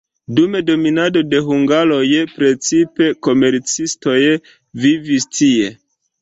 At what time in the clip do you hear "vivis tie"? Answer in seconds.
4.87-5.71